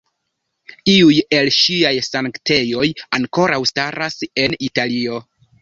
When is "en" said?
4.47-4.61